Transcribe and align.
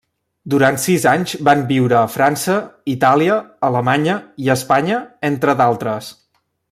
Durant 0.51 0.77
sis 0.85 1.03
anys 1.09 1.33
van 1.49 1.59
viure 1.71 1.99
a 1.99 2.07
França, 2.13 2.55
Itàlia, 2.95 3.37
Alemanya 3.69 4.17
i 4.47 4.51
Espanya, 4.57 4.99
entre 5.31 5.57
d'altres. 5.63 6.11